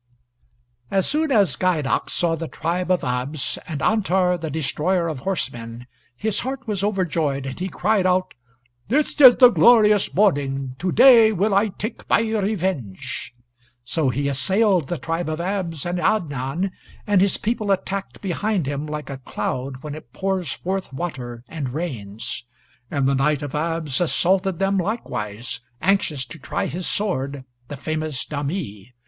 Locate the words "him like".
18.65-19.11